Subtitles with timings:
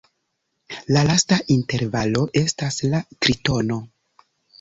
[0.95, 3.79] La lasta intervalo estas la tritono.